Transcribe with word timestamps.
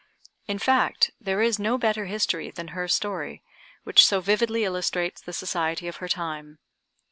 In 0.47 0.57
fact, 0.57 1.11
there 1.21 1.43
is 1.43 1.59
no 1.59 1.77
better 1.77 2.05
history 2.07 2.49
than 2.49 2.69
her 2.69 2.87
story, 2.87 3.43
which 3.83 4.03
so 4.03 4.19
vividly 4.19 4.63
illustrates 4.63 5.21
the 5.21 5.31
society 5.31 5.87
of 5.87 5.97
her 5.97 6.07
time. 6.09 6.57